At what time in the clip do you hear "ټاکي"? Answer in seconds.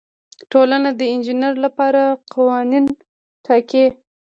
3.45-3.85